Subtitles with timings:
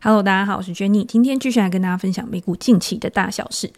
[0.00, 3.68] Hello，大家好，我是 Jenny，今天继续来跟大家分享美股近期的大小事。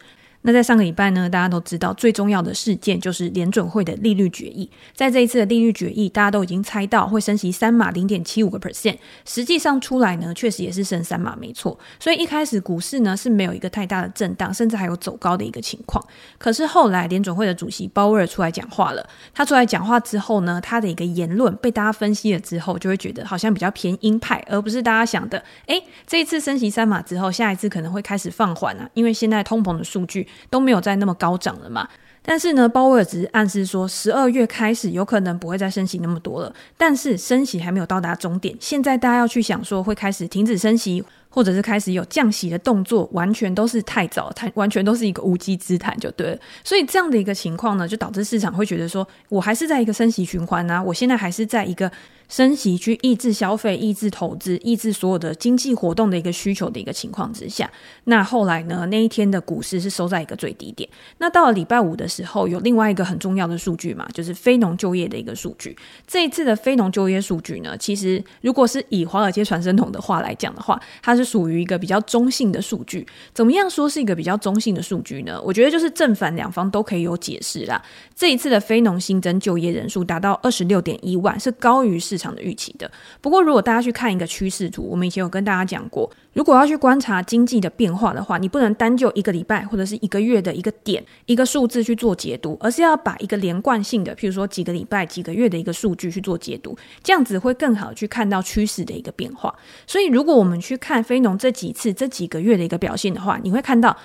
[0.43, 4.67] 那在上个礼拜呢，大家都知道最重要的事件就是联准会的利率决议。
[4.95, 11.77] 在这一次的利率决议，大家都已经猜到会升息三码零点七五个 percent，实际上出来呢，确实也是升三码没错。
[11.99, 16.03] 所以一开始股市呢是没有一个太大的震荡，甚至还有走高的一个情况。
[16.39, 30.27] 可是后来联准会的主席鲍威尔出来讲话了，他出来讲话之后呢，他的一个言论被大家分析了之后，就会觉得好像比较偏鹰派，而不是大家想的，诶，这一次升息三码之后，下一次可能会开始放缓啊，因为现在通膨的数据。
[30.49, 31.87] 都没有再那么高涨了嘛，
[32.21, 41.03] 但是呢，鲍威尔只是暗示说，十二月开始有可能不会再升息那么多了，但是升息还没有到达终点，现在大家要去想说会开始停止升息。
[41.33, 46.37] 或者是开始有降息的动作，完全都是太早，它完全都是一个无稽之谈，就对了。
[46.63, 51.89] 所以这样的一个情况呢，就导致市场会觉得说，我还是在一个升息循环啊，我现在还是在一个
[52.27, 57.69] 升息去抑制消费、抑制投资、抑制所有的经济活动的一个需求的一个情况之下。
[58.03, 60.89] 那后来呢，那一天的股市是收在一个最低点。
[61.19, 65.77] 那到了礼拜五的时候，有另外一个很重要的数据嘛，就是非农就业的一个数据。
[66.05, 71.20] 这一次的非农就业数据呢，其实如果是以华尔街传声筒的话来讲的话，它是。
[71.23, 75.41] 是属于一个比较中性的数据，怎么样说是一个比较中性的数据呢？
[75.43, 77.81] 我觉得就是正反两方都可以有解释啦。
[78.15, 82.89] 这一次的非农新增就业人数达到二十六点一万，是高于市场的预期的。
[83.21, 99.53] 不过，如果大家去看一个趋势图，我们以前有跟大家讲过，如果要去观察经济的变化的话，你不能单就一个礼拜或者是一个月的一个点一个数字去做解读，而是要把一个连贯性的，譬如说几个礼拜、几个月的一个数据去做解读，这样子会更好去看到趋势的一个变化。
[99.87, 103.97] 所以，如果我们去看非农这几次、这几个月的一个表现的话，你会看到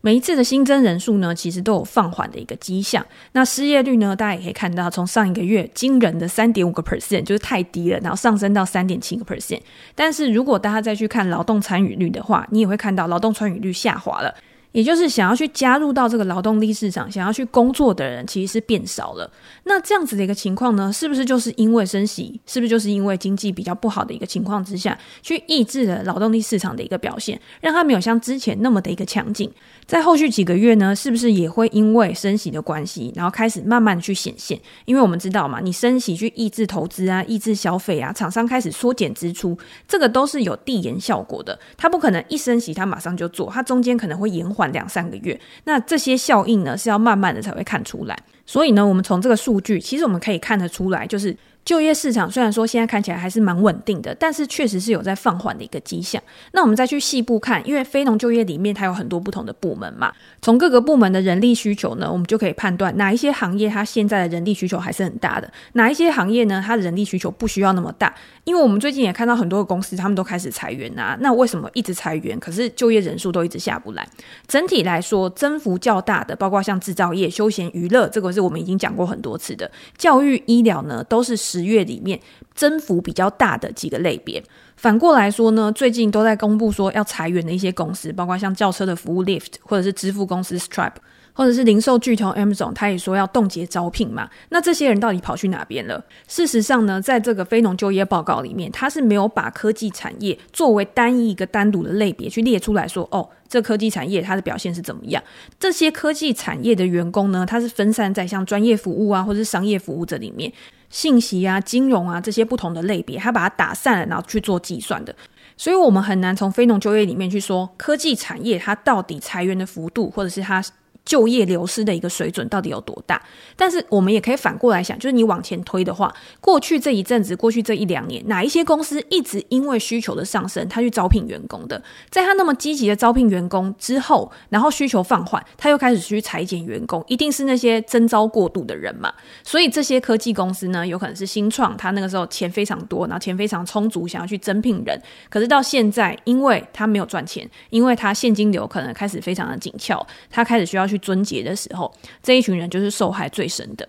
[0.00, 3.04] 每一次的新增人数呢，其实都有放缓的一个迹象。
[3.32, 9.60] 那失业率呢，大家也可以看到，从上一个月惊人的三点五个 percent 就是太低了，然后上升到三点七个 percent。
[9.94, 14.34] 但是如果大家再去看劳动参与率的话，你也会看到劳动参与率下滑了。
[14.74, 19.30] 也就是想要去加入到这个劳动力市场、想要去工作的人，其实是变少了。
[19.62, 22.40] 那这样子的一个情况呢，是不是就是因为升息？
[22.44, 29.48] 是不是就是因为经济比较不好的一个情况之下，去抑制了劳动力市场的一个表现，让它没有像之前那么的一个强劲？
[29.86, 34.60] 在后续几个月呢，是不是也会因为升息的关系，然后开始慢慢的去显现？
[34.86, 39.56] 因为我们知道嘛，你升息去抑制投资啊、抑制消费啊，厂商开始缩减支出，
[39.86, 41.56] 这个都是有递延效果的。
[41.76, 44.63] 它不可能一升息它马上就做，它中间可能会延缓。
[44.72, 48.18] 两三个月，那这些效应呢，是要慢慢的才会看出来。
[48.46, 51.36] 所以呢，我们从这个数据，其实我们可以看得出来，就是。
[51.64, 56.22] 就业市场虽然说现在看起来还是蛮稳定的，但是确实是有在放缓的一个迹象。
[56.52, 68.14] 那我们再去细部看，因为非农就业里面它有很多不同的部门嘛，从各个部门的人力需求呢，我们就可以判断哪一些行业它现在的人力需求还是很大的，哪一些行业呢，它的人力需求不需要那么大。
[68.44, 74.06] 因为我们最近也看到很多的公司，他们都开始裁员啊，那为什么一直裁员，可是就业人数都一直下不来？
[74.46, 81.53] 整体来说，增幅较大的，包括像制造业、休闲娱乐，这个是我们已经讲过很多次的，教育、医疗呢，都是。
[81.54, 82.18] 十月里面
[82.52, 84.42] 增幅比较大的几个类别，
[84.76, 90.96] 反过来说呢，最近都在公布说要裁员的一些公司，包括像轿车的服务 Lift，或者是支付公司 Stripe，
[91.32, 94.28] 或者是零售巨头 Amazon，他也说要冻结招聘嘛。
[94.48, 96.04] 那这些人到底跑去哪边了？
[96.26, 103.28] 事实上呢，在这个非农就业报告里面，他是没有把科技产业作为单一一个单独的类别去列出来说，哦。
[103.46, 105.22] 这科技产业它的表现是怎么样？
[105.60, 110.52] 这些科技产业的员工呢，他是分散在像专业服务啊，或者是商业服务这里面，
[110.94, 115.12] 信息啊、金融啊这些不同的类别，它把它打散了，然后去做计算的。
[115.56, 120.64] 所以，我们很难从非农就业里面去说科技产业它到底裁员的幅度，或者是它。
[121.04, 123.20] 就业流失的一个水准到底有多大？
[123.56, 131.80] 但是我们也可以反过来想，就是你往前推的话，过去这一阵子，过去这一两年，哪一些公司一直因为需求的上升，他去招聘员工的？
[132.08, 139.12] 在他那么积极的招聘员工之后，然后需求放缓，他又开始去裁减员工，一定是那些征招过度的人嘛？
[139.42, 144.98] 所以这些科技公司呢，有可能是新创，他那个时候钱非常多，然后钱非常充足，想要去征聘人，
[145.28, 150.93] 可是到现在，因为他没有赚钱，因为他现金流可能开始非常的紧俏，他开始需要去。
[150.94, 151.92] 去撙节的时候，
[152.22, 153.88] 这一群人就是受害最深的。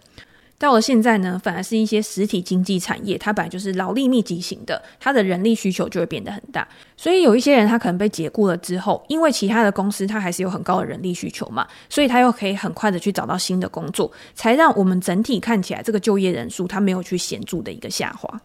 [0.57, 6.65] 到了现在呢，反而是一些实体经济产业，它本来就是劳力密集型的，它的人力需求就会变得很大。
[6.95, 18.41] 所以有一些人他可能被解雇了之后，因为其他的公司它还是有很高的人力需求嘛，所以他又可以很快的去找到新的工作，才让我们整体看起来这个就业人数它没有去显著的一个下滑。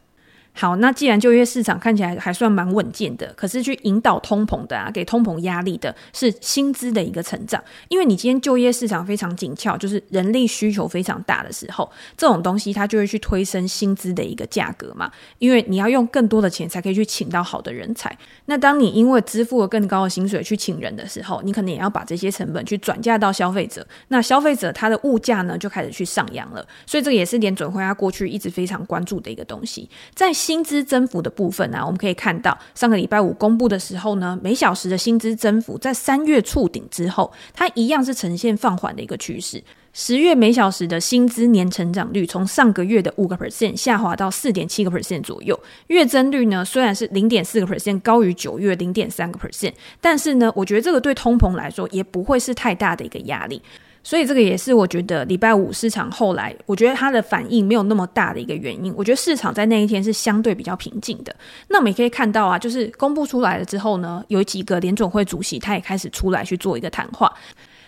[0.52, 7.62] 好，那既然就业市场看起来还算蛮稳健的，可是去引导通膨的啊，给通膨压力的是薪资的一个成长。
[7.88, 15.10] 因为你今天就业市场非常紧俏，就是人力需求非常大的时候，这种东西它就会去推升薪资的一个价格嘛。
[15.38, 18.14] 因为你要用更多的钱才可以去请到好的人才。
[18.46, 23.86] 那当你因为支付了更高的薪水去请人的时候，你可能也要把这些成本去转嫁到消费者。
[24.08, 26.66] 那消费者他的物价呢就开始去上扬了。
[26.84, 30.32] 所以这个也是联准会他过去一直非常关注的一个东西，在。
[30.40, 39.62] 薪资增幅的部分呢、啊，我们可以看到上个礼拜五公布的时候呢，每小时的薪资增幅在三月触顶之后，它一样是呈现放缓的一个趋势。
[39.92, 45.58] 十月每小时的薪资年成长率从上个月的五个 percent 下滑到四点七个 percent 左右，
[45.88, 53.60] 月增率呢虽然是零点四个 percent 高于九月零点三个 percent，但是呢，我觉得这个对通膨来说也不会是太大的一个压力。
[54.02, 58.92] 所以这个也是我觉得礼拜五市场后来，我觉得它的反应没有那么大的一个原因。
[58.96, 61.34] 我觉得市场在那一天是相对比较平静的。
[61.68, 67.30] 那我们也可以看到啊，就是公布出来了之后呢，有几个联总会主席他也开始出来去做一个谈话。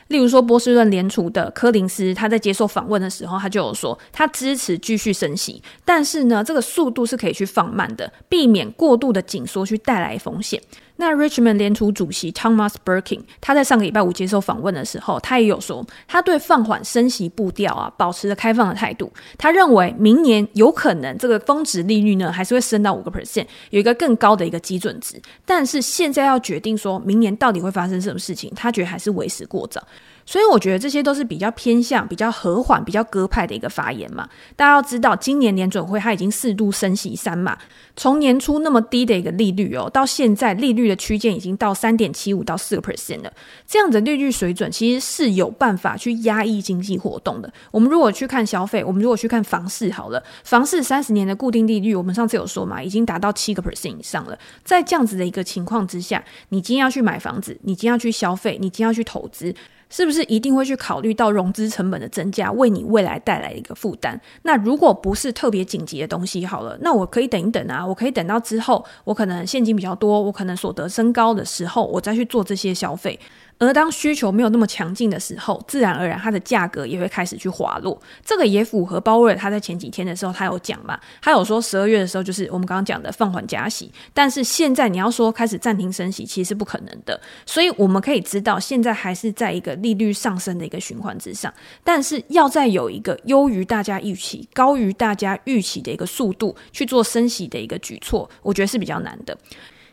[0.09, 10.61] 例如说，波士顿联储的柯林斯他在接受访问的时候，他就有说他支持继续升息，但是呢，这个速度是可以去放慢的，避免过度的紧缩去带来风险。
[10.97, 19.13] 那 Richmond 联储主席 Thomas Birkin，他在上个礼拜五接受访问的时候，他也有说，他对放缓升息步调啊，保持着开放的态度。
[19.37, 25.21] 他认为明年有可能这个峰值利率呢，还是会升到五个 percent，有一个更高的一个基准值。
[25.45, 29.83] 但是现在要决定说明年到底会发生什么事情，他觉得还是为时过早。
[30.25, 34.29] 所以我觉得这些都是比较偏向、比较和缓、比较鸽派的一个发言嘛。
[34.55, 37.59] 大家要知道，今年联准会它已经四度升息三嘛，
[37.97, 43.33] 从年初那么低的一个利率哦，到现在利率的区间已经到三点七五到四个 percent 了。
[43.67, 47.53] 这样的利率水准其实是有办法去压抑经济活动的。
[47.71, 54.39] 我们如果去看消费，我们如果去看房市好了，房市三十年的固定利率，我们上次有说嘛，已经达到七个 percent 以上了。
[54.65, 59.55] 在这样子的一个情况之下，你今天要去买房子，你今天要去消费，你今天要去投资。
[59.93, 64.19] 是不是一定会去考虑到融资成本的增加，为你未来带来一个负担？
[64.43, 73.21] 那如果不是特别紧急的东西，好了，那我可以等一等啊，我可以等到之后，我可能现金比较多，我可能所得升高的时候，我再去做这些消费。
[73.63, 77.97] 而当需求没有那么强劲的时候，自然而然它的价格也会开始去滑落。
[78.25, 87.21] 这个也符合鲍威尔他在前几天的时候他有讲嘛，他有说十二月的时候就是我们刚刚讲的放缓加息，但是现在你要说开始暂停升息，其实是不可能的。
[87.47, 91.55] 所以我们可以知道，现在还是在一个利率上升的一个循环之上，
[91.85, 99.39] 但是要再有一个优于大家预期、高于大家预期的一个速度去做升息的一个举措，我觉得是比较难的。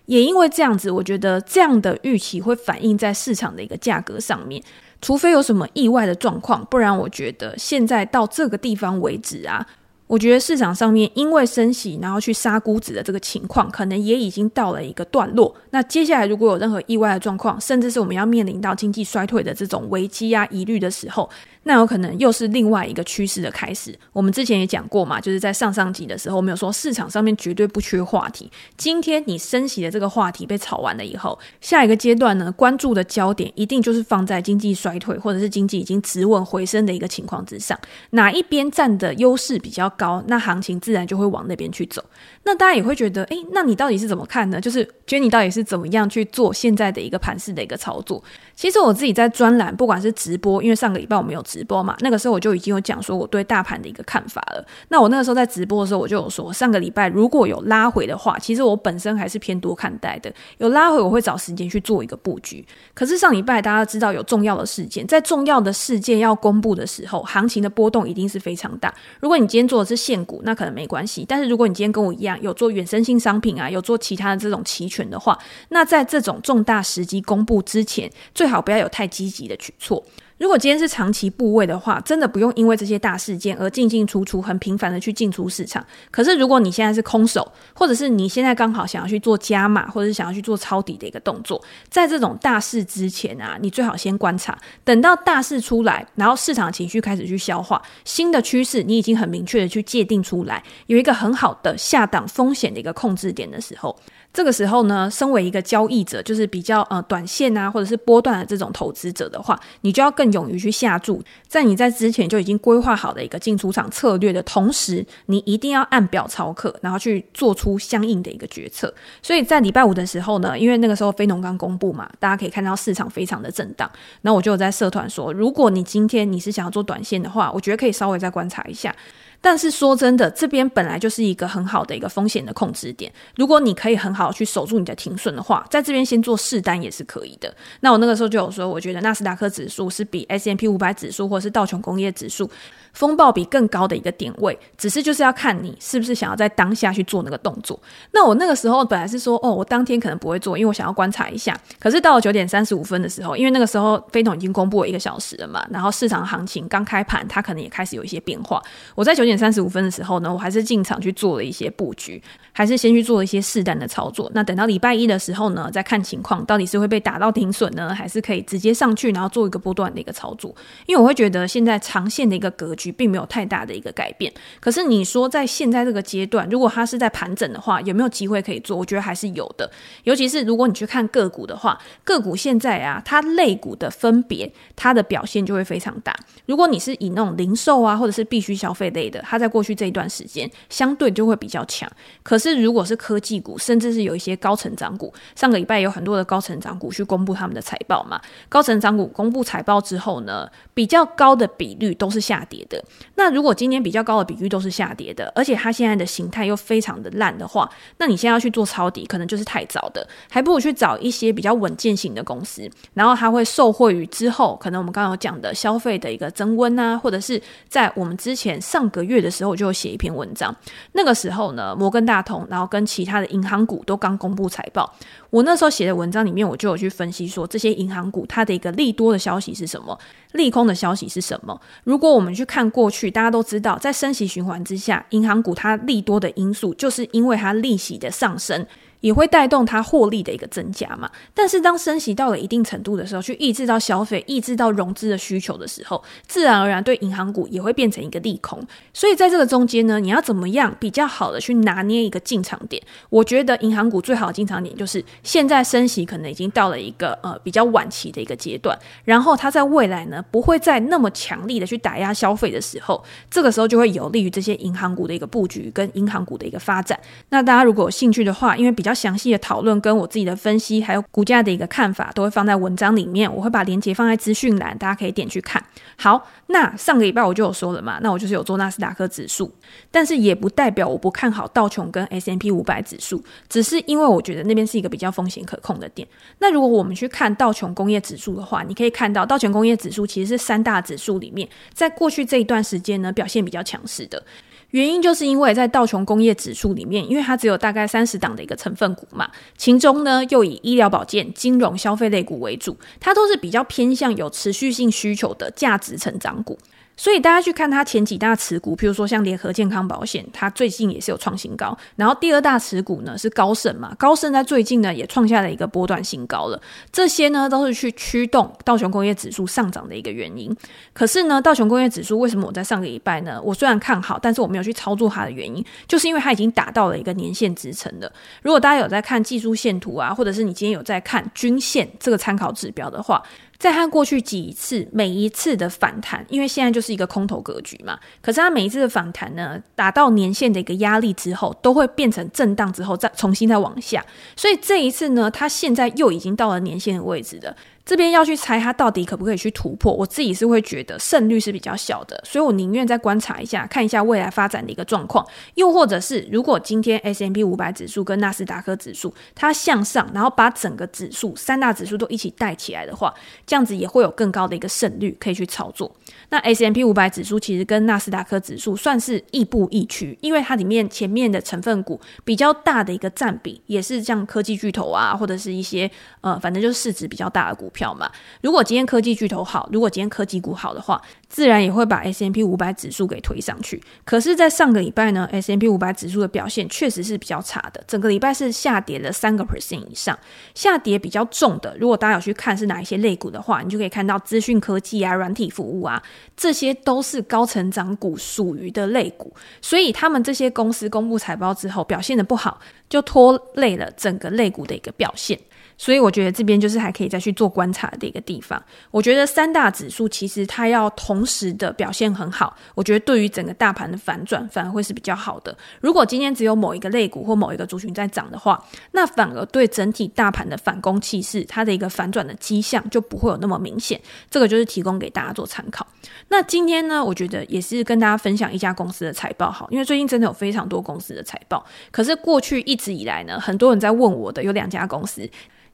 [0.09, 4.59] 也因为这样子，我觉得这样的预期会反映在市场的一个价格上面，
[5.03, 9.63] 除非有什么意外的状况，不然我觉得现在到这个地方为止啊。
[10.09, 15.55] 我觉得市场上面因为升息，然后去杀估值的这个情况，可能也已经到了一个段落。
[15.69, 21.29] 那接下来如果有任何意外的状况，甚至是我们要面临到经济衰退的这种危机啊、疑虑的时候，
[21.61, 23.95] 那有可能又是另外一个趋势的开始。
[24.11, 28.51] 我们之前也讲过嘛，就是在上上集的时候，我们有说市场上面绝对不缺话题。
[28.75, 37.79] 今天你升息的这个话题被炒完了以后，下一个阶段呢，关注的焦点一定就是放在经济衰退或者是经济已经止稳回升的一个情况之上，
[38.09, 42.01] 哪一边占的优势比较高，那行情自然就会往那边去走。
[42.43, 44.61] 那大家也会觉得，诶，那你到底是怎么看呢？
[44.61, 48.23] 就是 Jenny 到底是怎么样去做现在的一个盘势的一个操作？
[48.55, 54.65] 其实我自己在专栏，不管是直播，因为上个礼拜我们有直播嘛，那个时候我就已经有讲说我对大盘的一个看法了。
[54.87, 60.33] 那我那个时候在直播的时候，我就有说，上个礼拜如果有拉回的话，其实我本身还是偏多看待的。
[60.59, 62.65] 有拉回，我会找时间去做一个布局。
[62.93, 68.93] 可是上礼拜大家知道有重要的事件，在重要的事件要公布的时候，行情的波动一定是非常大。
[69.19, 71.25] 如果你今天做是现股，那可能没关系。
[71.27, 75.37] 但是如果你今天跟我一样有做衍生性商品啊，有做其他的这种期权的话，
[75.69, 80.03] 那在这种重大时机公布之前，最好不要有太积极的举措。
[80.39, 85.85] 如果今天是长期部位的话，真的不用因为这些大事件而进进出出，很频繁的去进出市场。
[86.09, 103.93] 可是如果你现在是空手，或者是你现在刚好想要去做加码，或者是想要去做抄底的一个动作，在这种大事之前啊，你最好先观察，等到大事出来，然后市场情绪开始去消化新的趋势，你已经很明确的去界定出来，有一个很好的下档风险的一个控制点的时候。
[104.31, 118.93] 这个时候呢，身为一个交易者，就是比较呃短线啊，或者是波段的这种投资者的话，你就要更勇于去下注，在你在之前就已经规划好的一个进出场策略的同时，你一定要按表操课，然后去做出相应的一个决策。
[119.21, 123.89] 所以在礼拜五的时候呢，因为那个时候非农刚公布嘛，大家可以看到市场非常的震荡，
[124.21, 128.95] 那我就有在社团说，如果你今天你是想要做短线的话，我觉得可以稍微再观察一下。
[129.41, 133.11] 但是说真的，这边本来就是一个很好的一个风险的控制点。
[133.35, 137.53] 如果你可以很好去守住你的停损的话，在这边先做试单也是可以的。
[137.79, 142.49] 那我那个时候就有说，我觉得纳斯达克指数是比 S M P 五百指数或是道琼工业指数
[142.93, 147.79] 风暴比更高的一个点位，只是就是要看你是不是想要在当下去做那个动作。
[148.11, 151.57] 那我那个时候本来是说，哦，我当天可能不会做，因为我想要观察一下。
[151.79, 158.61] 可是到了九点三十五分的时候，因为那个时候非农已经公布了一个小时了嘛，然后市场行情刚开盘，它可能也开始有一些变化。
[158.95, 164.29] 我在九点三十五分的时候呢，我还是进场去做了一些布局，还是先去做了一些试单的操作。
[164.33, 170.53] 那等到礼拜一的时候呢，再看情况，到底是会被打到停损呢，还是可以直接上去，然后做一个波段的一个操作。
[170.85, 174.33] 因为我会觉得现在长线的一个格局并没有太大的一个改变。
[174.59, 178.77] 可是你说在现在这个阶段，如果它是在盘整的话，有没有机会可以做？
[178.77, 179.69] 我觉得还是有的。
[180.05, 186.15] 尤其是如果你去看个股的话，个股现在啊，它类股的分别，它的表现就会非常大。
[186.45, 191.89] 如果你是以那种零售啊，或者是必须消费类的，它在过去这一段时间相对就会比较强。
[192.23, 202.83] 可是如果是科技股，甚至是有一些高成长股，上个礼拜有很多的高成长股去公布他们的财报嘛，高成长股公布财报之后呢，比较高的比率都是下跌的。
[203.15, 220.55] 那如果今天比较高的比率都是下跌的，而且它现在的形态又非常的烂的话，那你现在要去做抄底，可能就是太早的，还不如去找一些比较稳健型的公司，然后它会受惠于之后可能我们刚刚有讲的消费的一个增温啊，或者是在我们之前上个月的时候我就有写一篇文章，
[220.93, 224.93] 那个时候呢，摩根大通，然后跟其他的银行股都刚公布财报，
[225.29, 229.97] 我那时候写的文章里面，我就有去分析说，这些银行股它的一个利多的消息是什么，
[230.33, 231.59] 利空的消息是什么。
[231.83, 238.65] 如果我们去看过去，大家都知道，在升息循环之下，银行股它利多的因素，就是因为它利息的上升。
[239.01, 248.61] 也会带动它获利的一个增加嘛，但是当升息到了一定程度的时候，去抑制到消费、抑制到融资的需求的时候，自然而然对银行股也会变成一个利空。
[248.93, 252.81] 所以在这个中间呢，你要怎么样比较好的去拿捏一个进场点？
[253.09, 266.99] 我觉得银行股最好的进场点就是现在升息可能已经到了一个呃比较晚期的一个阶段，然后它在未来呢不会再那么强力的去打压消费的时候，这个时候就会有利于这些银行股的一个布局跟银行股的一个发展。
[267.29, 273.31] 那大家如果有兴趣的话，因为比较较详细的讨论跟我自己的分析，还有股价的一个看法，都会放在文章里面。
[273.31, 275.63] 我会把链接放在资讯栏，大家可以点去看。
[275.95, 279.53] 好，那上个礼拜我就有说了嘛，那我就是有做纳斯达克指数，
[279.91, 286.07] 但是也不代表我不看好道琼跟 S M P 五百指数，只是因为我觉得那边是一个比较风险可控的点。
[286.39, 294.23] 那如果我们去看道琼工业指数的话，你可以看到道琼工业指数其实是三大指数里面，在过去这一段时间呢，表现比较强势的。
[294.71, 306.57] 原因就是因为在道琼工业指数里面，因为它只有大概三十档的一个成分股嘛，其中呢又以医疗保健、金融、消费类股为主，它都是比较偏向有持续性需求的价值成长股。
[306.99, 311.75] 所以大家去看它前几大持股，譬如说像联合健康保险，它最近也是有创新高。
[311.95, 316.61] 然后第二大持股呢是高盛嘛，高盛在最近呢也创下了一个波段新高了。
[316.91, 320.53] 这些呢都是去驱动道琼工业指数上涨的一个原因。
[320.91, 323.41] 可是呢，道琼工业指数为什么我在上个礼拜呢？
[323.41, 328.11] 我虽然看好，但是我没有去操作它的原因，就是因为它已经达到了一个年限支撑了。
[328.41, 333.23] 如果大家有在看技术线图啊，或者是你今天有在看均线这个参考指标的话，
[333.59, 337.99] 再看过去几次，每一次的反弹，因为现在就是一个空头格局嘛。
[338.21, 344.03] 可是它每一次的反弹呢，达到年限的一个压力之后，都会变成震荡之后再重新再往下。
[344.37, 347.53] 所以这一次呢，它现在又已经到了年限的位置了。
[347.89, 355.25] 这边要去猜它到底可不可以去突破，我自己是会觉得胜率是比较小的，所以我宁愿再观察一下，看一下未来发展的一个状况。
[355.55, 363.11] 又或者是如果今天 S M P 五百指数跟纳斯达克指数它向上，然后把整个指数三大指数都一起带起来的话，
[363.47, 365.91] 这样子也会有更高的一个胜率可以去操作。
[366.29, 375.89] 那 S M P 五百指数其实跟纳斯达克指数算是亦步亦趋，因为它里面前面的成分股比较大的一个占比，也是像科技巨头啊，或者是一些
[376.21, 377.78] 呃，反正就是市值比较大的股票。
[377.79, 383.81] 票嘛，如果今天科技巨头好，如果今天科技股好的话，自然也会把 S M P 五百指数给推上去。
[384.03, 390.17] 可是，在上个礼拜呢 S M P 五百指数的表现确实是比较差的，整个礼拜是下跌了三个 percent 以上，
[390.53, 391.77] 下跌比较重的。
[391.79, 396.03] 如果大家有去看是哪一些类股的话，你就可以看到资讯科技啊、软体服务啊，
[396.35, 402.59] 这些都是高成长股属于的类股，所以他们这些公司公布财报之后表现得不好，
[402.89, 405.39] 就拖累了整个类股的一个表现。
[405.79, 408.61] 所以我觉得这边就是还可以再去做观察的一个地方。
[408.91, 415.57] 我觉得三大指数其实它要同时的表现很好，我觉得对于整个大盘的反转反而会是比较好的。
[415.79, 423.97] 如果今天只有某一个类股或某一个族群在涨的话，那反而对整体大盘的反攻气势，它的一个反转的迹象就不会有那么明显。
[424.29, 425.87] 这个就是提供给大家做参考。
[426.27, 435.29] 那今天呢，我觉得也是跟大家分享一家公司的财报好，因为最近真的有非常多公司的财报，可是过去一直以来呢，很多人在问我的有两家公司。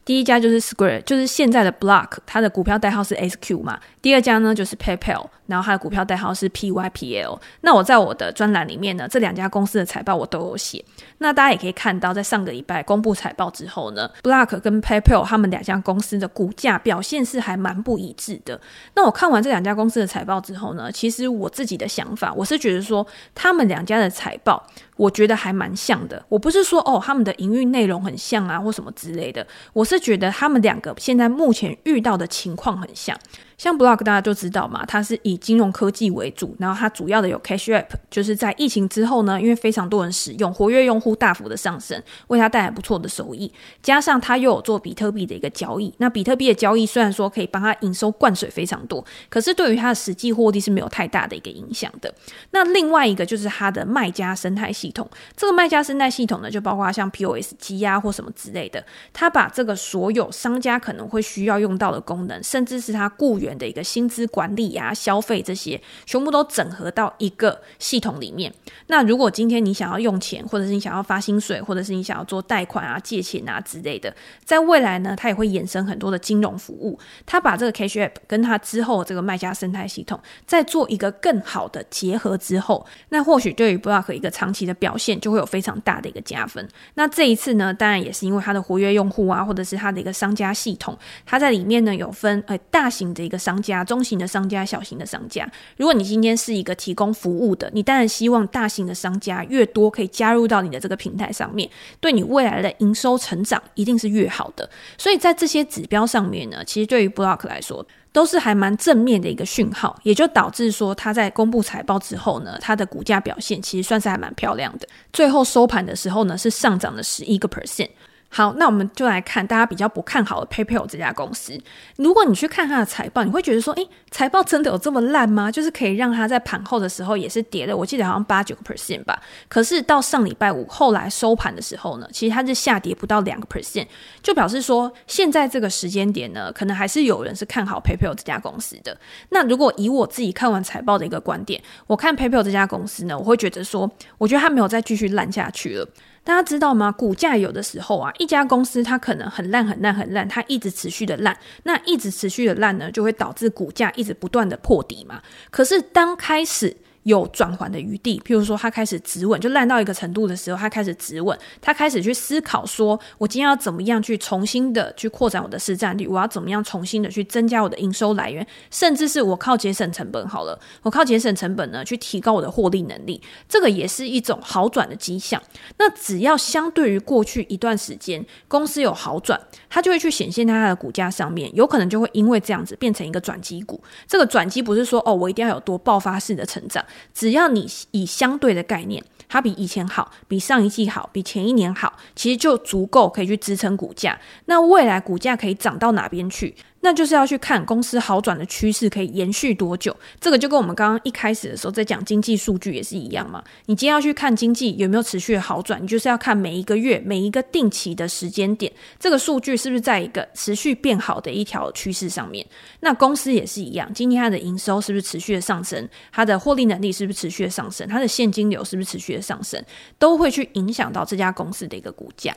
[0.06, 3.80] 第一家就是 Square，就是现在的 Block，它的股票代号是 SQ 嘛。
[4.04, 7.40] 第二家呢就是 PayPal，然后它的股票代号是 PYPL。
[7.62, 10.84] 那我在我的专栏里面呢，这两家公司的财报我都有写。
[11.20, 18.60] 那大家也可以看到，在上个礼拜公布财报之后呢，Block 跟 PayPal 他们两家公司的股价表现是还蛮不一致的。
[18.96, 24.66] 那我看完这两家公司的财报之后呢，其实我自己的想法，我是觉得说他们两家的财报。
[24.98, 33.14] 我觉得还蛮像的，我不是说哦，他们的营运内容很像啊，或什么之类的，我是觉得他们两个现在目前遇到的情况很像。
[33.58, 43.52] 像 Block 大家就知道嘛，它是以金融科技为主，然后它主要的有 Cash App，就是在疫情之后呢，因为非常多人使用，活跃用户大幅的上升，为它带来不错的收益。
[43.82, 52.14] 加上它又有做比特币的一个交易，那比特币的交易虽然说可以帮它营收灌水非常多，可是对于它的实际获利是没有太大的一个影响的。
[52.52, 58.84] 那另外一个就是它的卖家生态系统，这个卖家生态系统呢，就包括像 POS 机啊或什么之类的，
[59.14, 63.45] 它把这个所有商家可能会需要用到的功能，甚至是它雇员。
[63.54, 68.54] 的一个薪资管理、啊、消费这些，全部都整合到一个系统里面。
[68.88, 76.98] 那如果今天你想要用钱，或者是你想要发薪水，或者是你想要做贷款啊、借钱啊之类的，在未来呢，它也会衍生很多的金融服务。
[77.26, 86.68] 它把这个 Cash App 跟它之后这个卖家生态系统再做一个更好的结合之后，那或许对于 Block 一个长期的表现就会有非常大的一个加分。
[86.96, 93.35] 那这一次呢，当然也是因为它的活跃用户啊，或者是它的一个商家系统，它在里面呢有分呃大型的一个。
[93.38, 104.70] 商家、中型的商家、小型的商家，如果你今天是一个提供服务的，你当然希望大型的商家越多可以加入到你的这个平台上面，对你未来的营收成长一定是越好的。
[104.98, 114.88] 所以在这些指标上面呢，其实对于 Block 来说都是还蛮正面的一个讯号，也就导致说它在公布财报之后呢，它的股价表现其实算是还蛮漂亮的。
[115.12, 117.90] 最后收盘的时候呢，是上涨了十一个 percent。
[118.30, 121.58] 好，那我们就来看大家比较不看好的 PayPal 这家公司。
[121.96, 125.50] 如果你去看它的财报，你会觉得说，诶，财报真的有这么烂吗？
[125.50, 129.22] 就是可以让它在盘后的时候也是跌了，我记得好像八九个 percent 吧。
[129.48, 133.88] 可是到上礼拜五后来收盘的时候呢，其实它是下跌不到两个 percent，
[134.22, 138.98] 就表示说现在这个时间点呢，可能还是有人是看好 PayPal 这家公司的。
[139.30, 145.88] 那如果以我自己看完财报的一个观点，我看 PayPal 这家公司呢，我会觉得说，我觉得它没有再继续烂下去了。
[146.26, 146.92] 大家知道吗？
[146.92, 155.22] 股价有的时候啊，一家公司它可能很烂、很烂、很烂，它一直持续的烂，那一直持续的烂呢，就会导致股价一直不断的破底嘛。
[155.52, 156.76] 可是当开始
[157.06, 175.40] 有转缓的余地，譬如说他开始止稳，就烂到一个程度的时候，他开始止稳，他开始去思考说，我今天要怎么样去重新的去扩展我的市占率，我要怎么样重新的去增加我的营收来源，甚至是我靠节省成本好了，我靠节省成本呢去提高我的获利能力，这个也是一种好转的迹象。
[175.78, 179.40] 那只要相对于过去一段时间公司有好转，
[179.70, 183.80] 它就会去显现在它的股价上面，有可能就会因为这样子变成一个转机股。
[184.08, 186.84] 这个转机不是说哦，我一定要有多爆发式的成长。
[187.14, 194.20] 只要你以相对的概念，它比以前好，比上一季好，比前一年好，其实就足够可以去支撑股价。
[194.46, 196.56] 那未来股价可以涨到哪边去？
[196.86, 203.44] 那就是要去看公司好转的趋势可以延续多久，这个就跟我们刚刚一开始的时候在讲经济数据也是一样嘛。
[203.66, 212.46] 你今天要去看经济有没有持续的好转，你就是要看每一个月、每一个定期的时间点，这个数据是不是在一个持续变好的一条趋势上面？
[212.82, 215.90] 那公司也是一样，今天它的营收是不是持续的上升？
[216.12, 217.88] 它的获利能力是不是持续的上升？
[217.88, 219.60] 它的现金流是不是持续的上升？
[219.98, 222.32] 都会去影响到这家公司的一个股价。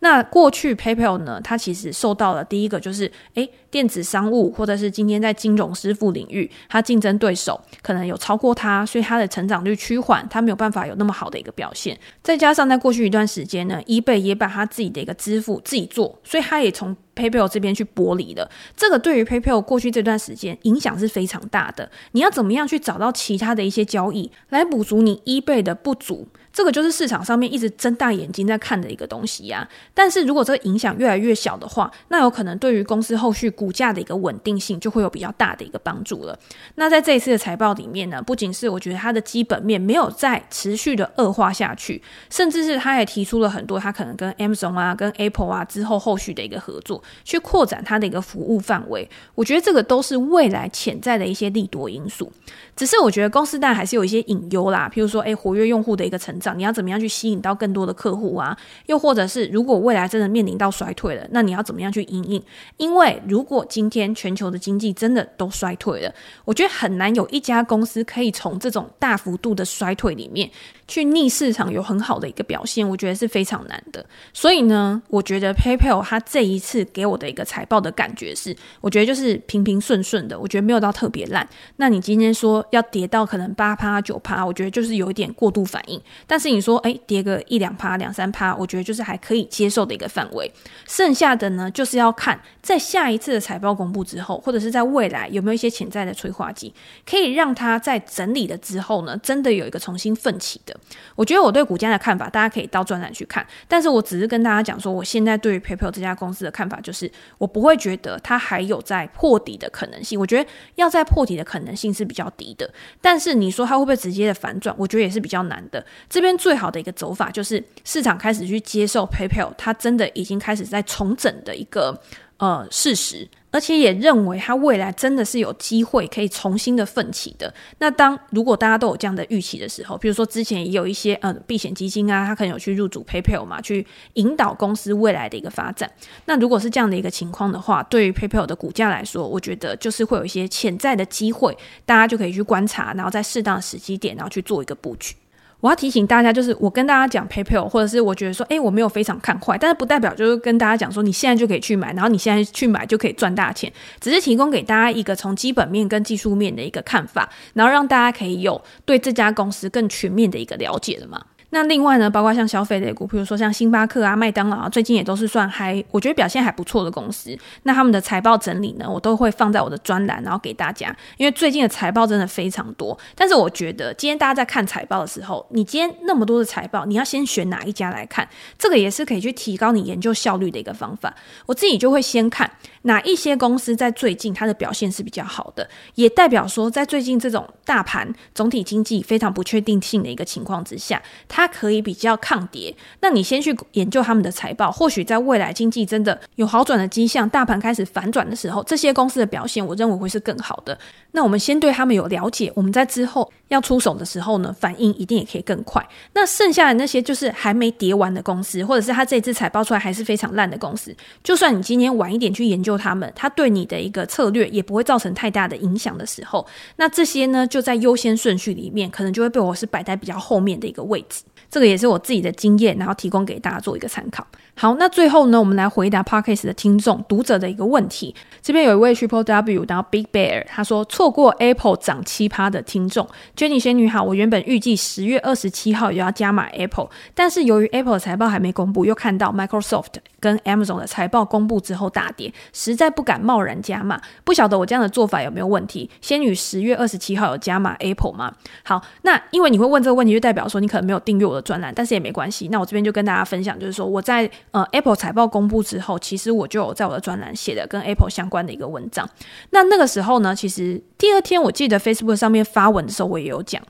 [0.00, 3.48] 那过去 PayPal 呢，它其实受到了第一个就是诶。
[3.72, 11.98] 电子子商务，或者是今天在金融支付领域，它竞争对手可能有超过它，所以它的成长率趋缓，它没有办法有那么好的一个表现。
[12.22, 18.50] 再加上在过去一段时间呢，eBay 也把它自己的一个支付自己做，所以它也从 PayPal 这边去剥离了。
[18.74, 21.90] 这个对于 PayPal 过去这段时间影响是非常大的。
[22.12, 26.26] 你要怎么样去找到其他的一些交易来补足你 eBay 的不足？
[26.52, 29.66] 这个就是市场上面一直睁大眼睛在看的一个东西呀。
[29.94, 36.38] 但是如果这个影响越来越小的话，那有可能对于公司后续股价的一个稳定性就会有比较大的一个帮助了。
[36.74, 49.08] 那在这一次的财报里面呢，不仅是我觉得它的基本面没有再持续的恶化下去，甚至是他也提出了很多他可能跟 Amazon 啊、跟 Apple 啊之后后续的一个合作，去扩展它的一个服务范围。
[49.34, 52.30] 我觉得这个都是未来潜在的一些利多因素。
[52.74, 58.56] 只是我觉得公司当然还是有一些隐忧啦，譬如说，诶，活跃用户的一个成你要怎么样去吸引到更多的客户啊？
[58.86, 62.42] 又或者是如果未来真的面临到衰退了，那你要怎么样去因应？
[62.76, 70.50] 因为如果今天全球的经济真的都衰退了，我觉得很难有一家公司可以从这种大幅度的衰退里面
[70.88, 74.04] 去逆市场有很好的一个表现，我觉得是非常难的。
[74.32, 81.48] 所以呢，我觉得 PayPal 它这一次给我的一个财报的感觉是，我觉得就是平平顺顺的，我觉得没有到特别烂。
[81.76, 86.00] 那你今天说，要跌到可能八趴九趴，我觉得就是有一点过度反应。
[86.32, 90.50] 但是你说，哎，跌个一两趴、两三趴，我觉得就是还可以接受的一个范围。
[90.88, 96.72] 剩下的呢，就是要看在下一次的财报公布之后，或者是在未来有没有一些潜在的催化剂，
[97.04, 100.74] 可以让它在整理了之后呢，真的有一个重新奋起的。
[101.14, 103.46] 我觉得我对股价的看法，大家可以到专栏去看。
[103.68, 110.18] 但是我只是跟大家讲说，我现在对于 PayPal 这家公司的看法，就是我不会觉得它还有在破底的可能性。
[110.18, 112.72] 我觉得要在破底的可能性是比较低的。
[113.02, 114.74] 但是你说它会不会直接的反转？
[114.78, 115.84] 我觉得也是比较难的。
[116.08, 122.00] 这边最好的一个走法就是市场开始去接受 PayPal，它真的已经开始在重整的一个
[122.38, 123.28] 呃事实。
[123.54, 127.52] 而且也认为它未来真的是有机会可以重新的奋起的。
[127.80, 135.92] 那当如果大家都有这样的预期的时候，比如说之前也有一些呃避险基金啊，它可能有去入主 PayPal 嘛，去引导公司未来的一个发展。
[136.24, 141.54] 那如果是这样的一个情况的话，对于 PayPal 的股价来说，我觉得就是会有一些潜在的机会，
[141.84, 145.14] 大家就可以去观察，然后在适当的时机点，然后去做一个布局。
[145.62, 161.22] 我要提醒大家，就是我跟大家讲 PayPal，或者是我觉得说，诶，我没有非常看坏，但是不代表就是跟大家讲说，你现在就可以去买，然后你现在去买就可以赚大钱，只是提供给大家一个从基本面跟技术面的一个看法，然后让大家可以有对这家公司更全面的一个了解的嘛。
[161.54, 167.36] 那另外呢，包括像消费类股，比如说像星巴克啊、麦当劳啊，最近也都是算还，我觉得表现还不错的公司。
[167.64, 170.96] 那他们的财报整理呢，我都会放在我的专栏，然后给大家。
[171.18, 178.26] 因为最近的财报真的非常多，但是我觉得今天大家在看财报的时候，你今天那么多的财报，你要先选哪一家来看，
[178.58, 181.14] 这个也是可以去提高你研究效率的一个方法。
[181.44, 182.50] 我自己就会先看
[182.84, 191.41] 哪一些公司在最近它的表现是比较好的，也代表说在最近这种大盘总体经济非常不确定性的一个情况之下，它。
[191.42, 200.78] 它可以比较抗跌，那你先去研究他们的财报，或许在未来经济真的有好转的迹象，大盘开始反转的时候，这些公司的表现，我认为会是更好的。
[201.10, 205.84] 那我们先对他们有了解，我们在之后要出手的时候呢，反应一定也可以更快。
[206.12, 221.24] 那剩下的那些就是还没跌完的公司，或者是他这次财报出来还是非常烂的公司，就算你今天晚一点去研究他们，他对你的一个策略也不会造成太大的影响的时候，那这些呢就在优先顺序里面，可能就会被我是摆在比较后面的一个位置。
[221.50, 224.26] 这个也是我自己的经验，然后提供给大家做一个参考。
[224.54, 228.14] 好，那最后呢，我们来回答 Parkes 的听众读者的一个问题。
[228.40, 244.00] 这边有一位 Triple W，然后 Big Bear，他说错过 Apple 涨七趴的听众，Jenny 仙女好，我原本预计十月二十七号也要加码 Apple，但是由于 Apple 的财报还没公布，又看到 Microsoft 跟 Amazon 的财报公布之后大跌，实在不敢贸然加码。
[244.22, 245.88] 不晓得我这样的做法有没有问题？
[246.00, 248.32] 仙女十月二十七号有加码 Apple 吗？
[248.64, 252.48] 好，那因为你会问这个问题，就代表说你可能没有订阅我的专栏，但是也没关系。
[252.48, 259.08] 那我这边就跟大家分享，就是说我在呃，Apple 财报公布之后，其实我就有在我的专栏写的跟 Apple 相关的一个文章。
[259.50, 263.62] 那那个时候呢，其实第二天我记得 Facebook 上面发文的时候，我也有讲。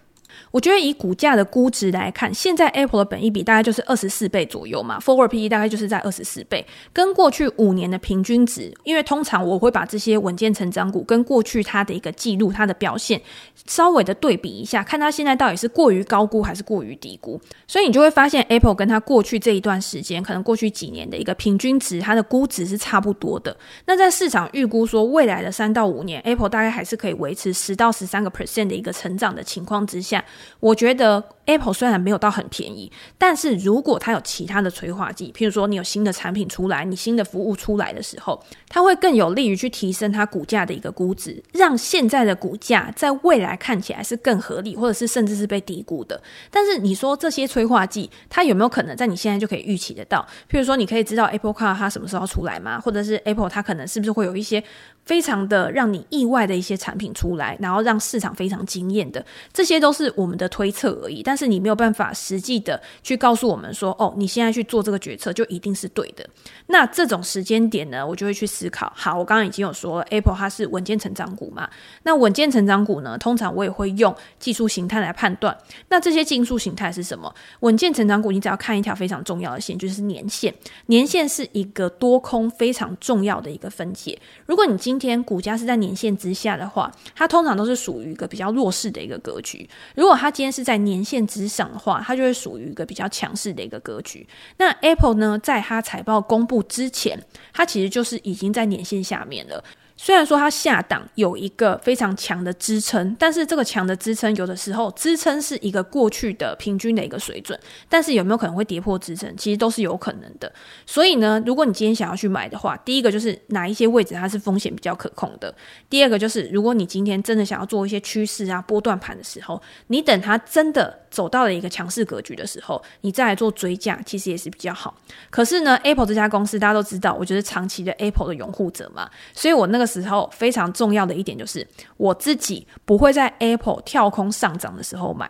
[0.53, 13.21] 我觉得以股价的估值来看，现在 Apple 的本益比大概就是二十四倍左右嘛，Forward PE 大概就是在二十四倍，跟过去五年的平均值，因为通常我会把这些稳健成长股跟过去它的一个记录、它的表现
[13.67, 23.57] 稍微的对比一下，看它现在到底是过于高估还是过于低估，所以你就会发现 Apple 跟它过去这一段时间，可能过去几年的一个平均值，它的估值是差不多的。
[23.87, 30.23] 那在市场预估说未来的三到五年，Apple 大概还是可以维持十到十三个 percent 的一个成长的情况之下。
[30.61, 46.20] 我觉得 Apple 虽然没有到很便宜，但是如果它有其他的催化剂，譬如说你有新的产品出来，你新的服务出来的时候，它会更有利于去提升它股价的一个估值，让现在的股价在未来看起来是更合理，或者是甚至是被低估的。
[46.50, 50.26] 但是你说这些催化剂，它有没有可能在你现在就可以预期得到？
[50.48, 52.78] 譬如说，你可以知道 Apple Car 它什么时候出来吗？
[52.78, 54.62] 或者是 Apple 它可能是不是会有一些
[55.05, 61.23] 非常的让你意外的一些产品出来，然后让市场非常惊艳的，这些都是我们的推测而已。
[61.23, 66.29] 但是你没有办法实际的去告诉我们说，哦，你现在去做这个决策就一定是对的。
[66.67, 68.93] 那这种时间点呢，我就会去思考。
[68.95, 71.69] 好，我刚刚已经有说了，Apple 它是稳健成长股嘛。
[72.05, 75.57] 那稳健成长股呢，通常我也会用技术形态来判断。
[75.88, 77.35] 那这些技术形态是什么？
[77.61, 80.55] 稳健成长股，你只要看一条非常重要的线，就是年线。
[80.87, 84.19] 年线是一个多空非常重要的一个分界。
[84.47, 89.68] 如果你今今天股价是在年线之下的话，它通常都是属于一个比较弱势的一个格局。
[89.94, 94.26] 如果它今天是在年线之上的话，它就会属于一个比较强势的一个格局。
[94.59, 97.18] 那 Apple 呢，在它财报公布之前，
[97.52, 99.62] 它其实就是已经在年线下面了。
[99.96, 110.52] 虽然说它下档有一个非常强的支撑，但是这个强的支撑有的时候支撑是一个过去的平均的一个水准，但是有没有可能会跌破支撑，其实都是有可能的。
[110.87, 115.48] 所以呢，如果你今天想要去买的话，第一个就是哪一些位置它是风险比较可控的；
[115.88, 124.92] 第二个就是如果你今天真的想要做一些趋势啊、波段盘的时候，你等它真的走到了一个强势格局的时候，你再来做追加，其实也是比较好。
[125.31, 129.87] 可是呢，Apple 这家公司大家都知道，我就是长期的 Apple 的拥护者嘛，所以我那个。
[129.92, 135.29] 时候非常重要的一点就是，我自己不会在 Apple 跳空上涨的时候买。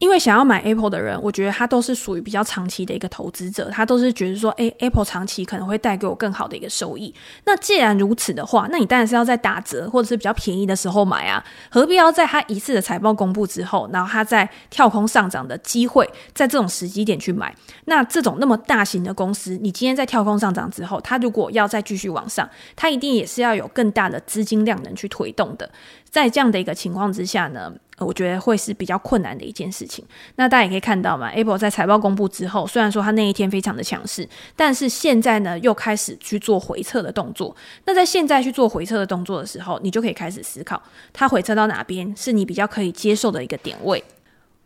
[0.00, 7.14] 因为想要买 Apple 的人，我觉得他都是属于比较长期的一个投资者，他都是觉得说，诶，Apple 长期可能会带给我更好的一个收益。
[7.44, 17.54] 那既然如此的话，那你当然是要在打折或者是比较便宜的时候买啊，何必要在他一次的财报公布之后，然后他在跳空上涨的机会，在这种时机点去买？
[17.84, 25.70] 那这种那么大型的公司，你今天在跳空上涨之后，他如果要再继续往上，他一定也是要有更大的资金量能去推动的。
[26.08, 30.04] 在这样的一个情况之下呢，我觉得会是比较困难的一件事情。
[30.36, 37.54] 那大家也可以看到嘛，Apple 在财报公布之后，虽然说它那一天非常的强势，但是现在呢又开始去做回撤的动作。
[37.84, 40.82] 那在现在去做回撤的动作的时候，你就可以开始思考，
[41.12, 44.02] 它回撤到哪边是你比较可以接受的一个点位。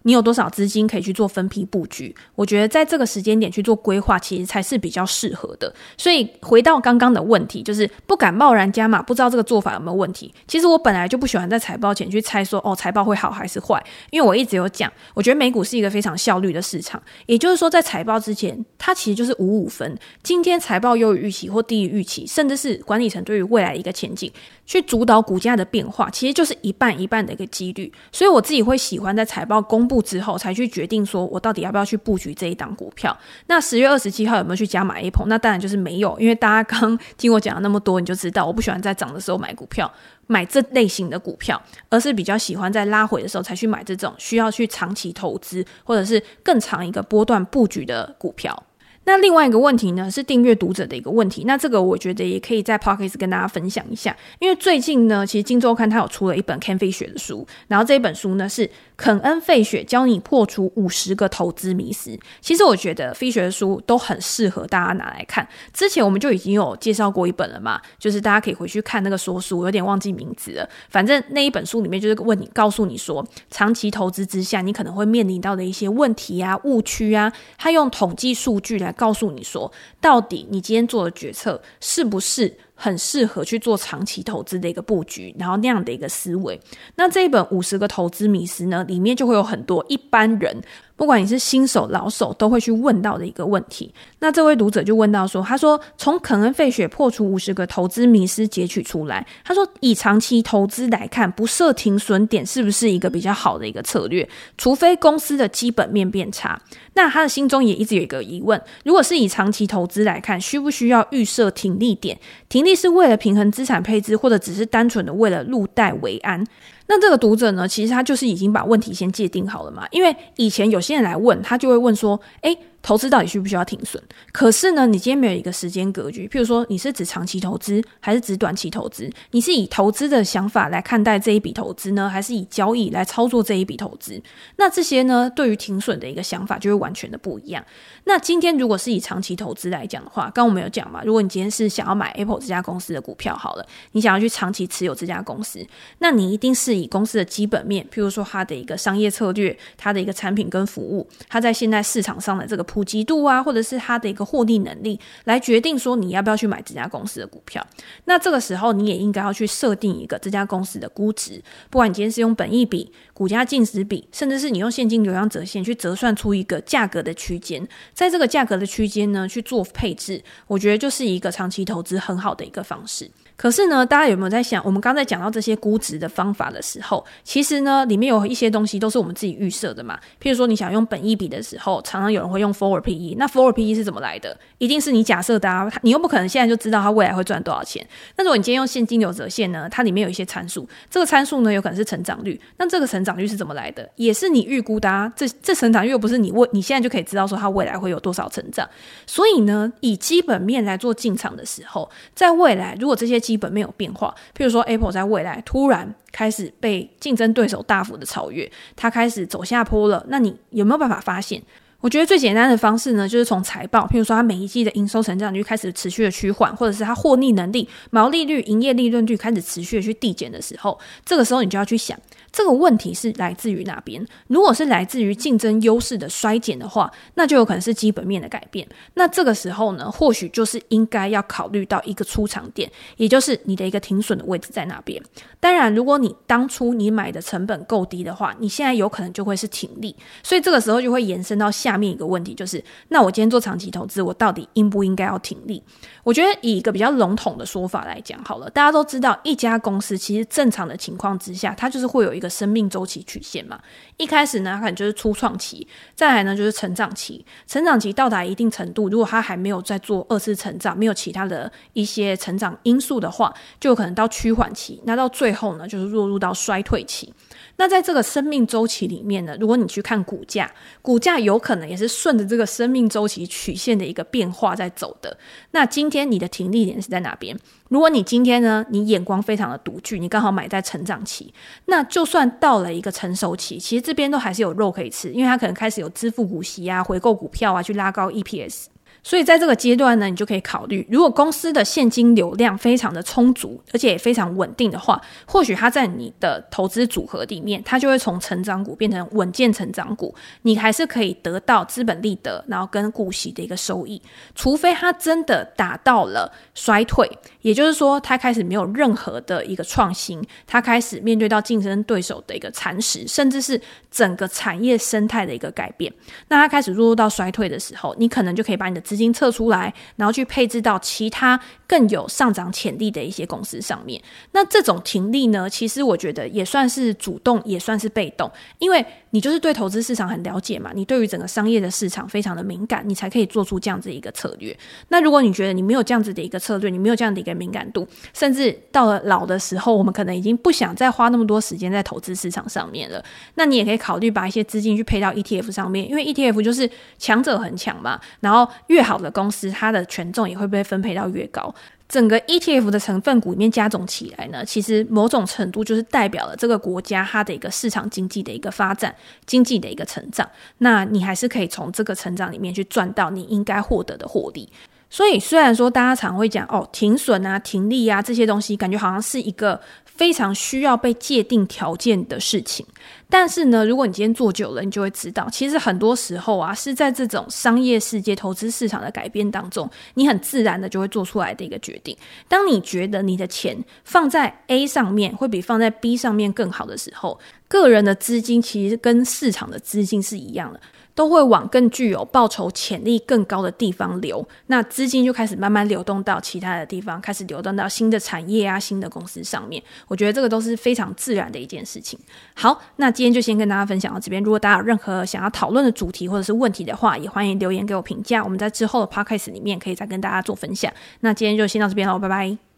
[0.04, 2.14] 你有多少资金可以去做分批布局？
[2.34, 5.74] 我觉得在这个时间点去做规划，其实才是比较适合的。
[5.96, 10.32] 所以回到刚刚的问题，就是不敢贸然加码，不知道这个做法有没有问题。
[10.46, 17.02] 其实我本来就不喜欢在财报前去猜说，哦，财报会好还是坏，因为我一直有讲，我觉得美股是一个非常效率的市场。
[17.26, 19.98] 也就是说，在财报之前，它其实就是五五分。
[20.22, 24.30] 今天财报优于预期或低于预期，甚至是管理层对于未来一个前景
[24.64, 27.92] 去主导股价的变化，其实就是一半一半的一个几率。
[28.12, 30.04] 所以我自己会喜欢在财报公布。
[30.04, 33.16] 之后才去决定说，我到底要不要去布局这一档股票。
[33.46, 35.26] 那十月二十七号有没有去加买 Apple？
[35.28, 39.90] 那当然就是没有，因为大家刚听我讲了那么多，你就知道我不喜欢在涨的时候买股票，
[40.26, 48.62] 买这类型的股票，而是比较喜欢在拉回的时候才去买这种需要去长期投资或者是更长一个波段布局的股票。
[49.06, 51.44] 那另外一个问题呢，是订阅读者的一个问题。
[51.46, 62.18] 那这个我觉得也可以在 Pocket 跟大家分享一下，因为最近呢，其实金周刊它有出了一本 Kenfich 的书，然后这本书呢是肯恩费雪教你破除五十个投资迷思。
[62.40, 65.46] 其实我觉得费雪的书都很适合大家拿来看。
[65.74, 70.66] 之前我们就已经有介绍过一本了嘛，就是大家可以回去看那个说书，有点忘记名字了。
[70.88, 78.93] 反正那一本书里面就是问你，告诉你说，长期投资之下你可能会面临到的一些问题啊、误区啊，他用统计数据来。
[78.96, 86.60] 告诉你说，到底你今天做的决策是不是很适合去做长期投资的一个布局，然后那样的一个思维？
[86.96, 90.62] 那这一本五十个投资迷思呢，里面就会有很多一般人。
[90.96, 93.92] 不管你是新手老手，都会去问到的一个问题。
[94.20, 104.28] 那这位读者就问到说：“他说，从肯恩费雪破除五十个投资迷思截取出来，他说，以长期投资来看，不设停损点是不是一个比较好的一个策略？
[104.56, 106.60] 除非公司的基本面变差。
[106.94, 112.16] 那他的心中也一直有一个疑问：如果是以长期投资来看，需不需要预设停利点？
[112.48, 116.46] 停利是为了平衡资产配置，或者只是单纯的为了入袋为安？”
[116.86, 122.58] 那这个读者呢，其实他就是已经把问题先界定好了嘛，因为以前有些人来问，他就会问说，诶。
[122.84, 123.98] 投资到底需不需要停损？
[124.30, 129.10] 可是呢，你今天没有一个时间格局，譬如说你是指长期投资还是指短期投资？
[129.30, 134.22] 你是以投资的想法来看待这一笔投资呢，还是以交易来操作这一笔投资？
[134.56, 137.64] 那这些呢，对于停损的一个想法就会完全的不一样。
[138.04, 145.66] 那今天如果是以长期投资来讲的话，刚我们有讲嘛，如果你今天是想要买 Apple 这家公司的股票，好了，你想要去长期持有这家公司，
[146.00, 152.62] 那你一定是以公司的基本面，譬如说它的一个商业策略、它的一个产品跟服务，它在现在市场上的这个。
[152.74, 157.64] 普及度啊，或者是它的一个获利能力，来决定说你要不要去买这家公司的股票。
[158.06, 161.40] 那这个时候，你也应该要去设定一个这家公司的估值。
[161.70, 173.08] 不管你今天是用本益比、股价净值比，甚至是你用现金流量折现去折算出一个价格的区间，在这个价格的区间呢去做配置，我觉得就是一个长期投资很好的一个方式。
[173.36, 179.98] 可是呢，大家有没有在想，我们刚才讲到这些估值的方法的时候，其实呢，里面有一些东西都是我们自己预设的嘛。
[180.22, 184.36] 譬如说，你想用本益比的时候，常常有人会用 forward PE，那 forward PE 是怎么来的？
[184.58, 187.84] 一定是你假设的啊，你又不可能现在就知道它未来会赚多少钱。
[188.16, 193.88] 那如果你今天用现金流折现呢，它里面有一些参数，这个参数呢有可能是成长率，那这个成长率是怎么来的？
[193.96, 195.12] 也是你预估的啊。
[195.16, 198.68] 这这成长率又不是你未你现在就可以知道说它未来会有多少成长。
[199.06, 211.42] 所以呢，以基本面来做进场的时候，在未来如果这些基本没有变化，譬如说 Apple 在未来突然开始被竞争对手大幅的超越，它开始走下坡了，那你有没有办法发现？
[211.80, 221.98] 我觉得最简单的方式呢，就是从财报，譬如说它每一季的营收成长率开始持续的趋缓，或者是它获利能力、毛利率、营业利润率开始持续的去递减的时候，这个时候你就要去想。
[222.34, 224.04] 这个问题是来自于哪边？
[224.26, 228.66] 如果是来自于竞争优势的衰减的话，那就有可能是基本面的改变。
[228.94, 235.00] 那这个时候呢，或许就是应该要考虑到一个出场点，也就是你的一个停损的位置在哪边。
[235.38, 239.94] 当然，如果你当初你买的成本够低的话，你现在有可能就会是挺利。
[240.24, 245.62] 所以这个时候就会延伸到下面一个问题，就是那我今天做长期投资，我到底应不应该要挺利？
[246.02, 252.23] 我觉得以一个比较笼统的说法来讲好了，大家都知道，一家公司其实正常的情况之下，它就是会有一个。
[252.24, 253.60] 的生命周期曲线嘛，
[253.98, 257.24] 一开始呢，可能就是初创期，再来呢就是成长期。
[257.46, 264.80] 成长期到达一定程度，如果他还没有在做二次成长，没有其他的一些成长因素的话，就可能到趋缓期。
[264.84, 267.12] 那到最后呢，就是落入到衰退期。
[267.56, 270.50] 那在这个生命周期里面呢，如果你去看股价，
[270.82, 275.16] 股价有可能也是顺着这个生命周期曲线的一个变化在走的。
[275.52, 277.38] 那今天你的停利点是在哪边？
[277.68, 281.32] 如果你今天呢，你眼光非常的独具，你刚好买在成长期，
[281.66, 288.66] 那就算到了一个成熟期，其实这边都还是有肉可以吃，因为它可能开始有支付股息啊、回购股票啊，去拉高 EPS。
[289.04, 304.00] 所以在这个阶段呢，你就可以考虑，如果公司的现金流量非常的充足，而且也非常稳定的话，或许它在你的投资组合里面，它就会从成长股变成稳健成长股，你还是可以得到资本利得，然后跟股息的一个收益。
[304.34, 307.06] 除非它真的达到了衰退，
[307.42, 315.92] 也就是说，它开始没有任何的一个创新，它开始面对到竞争对手的一个蚕食，甚至是整个产业生态的一个改变，
[316.28, 324.00] 那它开始落入到衰退的时候，你可能就可以把你的资资金撤出来，然后去配置到其他更有上涨潜力的一些公司上面。
[324.30, 328.30] 那这种停利呢，其实我觉得也算是主动，也算是被动，
[328.60, 334.54] 因为你就是对投资市场很了解嘛，你对于整个商业的市场非常的敏感，你才可以做出这样子一个策略。
[334.88, 343.00] 那如果你觉得你没有这样子的一个策略，你没有这样的一个敏感度，甚至到了老的时候，我们可能已经不想再花那么多时间在投资市场上面了，
[343.36, 351.54] 那你也可以考虑把一些资金去配到 ETF 上面，因为 ETF 就是强者恒强嘛，然后越好的公司，它的权重也会被分配到越高。
[351.94, 358.92] 整个 ETF 的成分股里面加总起来呢，其实某种程度就是代表了这个国家它的一个市场经济的一个发展，
[359.26, 360.28] 经济的一个成长。
[360.58, 364.48] 那你还是可以从这个成长里面去赚到你应该获得的获利。
[364.88, 369.60] 所以虽然说大家常会讲哦，停损啊、停利啊这些东西，感觉好像是一个。
[369.94, 372.66] 非常需要被界定条件的事情，
[373.08, 381.96] 但是呢，如果你今天做久了，你就会知道，其实很多时候啊，是在这种商业世界、投资市场的改变当中，你很自然的就会做出来的一个决定。
[382.26, 390.60] 当你觉得你的钱放在 A 上面会比放在 B 上面更好的时候，个人的资金其实跟市场的资金是一样的。
[390.94, 399.62] 都会往更具有报酬潜力更高的地方流，那资金就开始慢慢流动到其他的地方，开始流动到新的产业啊、新的公司上面。
[399.88, 401.98] 我觉得这个都是非常自然的一件事情。
[402.34, 404.22] 好，那今天就先跟大家分享到这边。
[404.22, 408.22] 如果大家有任何想要讨论的主题或者是问题的话，也欢迎留言给我评价。
[408.22, 410.72] 我们在之后的 podcast 里面可以再跟大家做分享。
[411.00, 412.44] 那今天就先到这边喽，拜拜。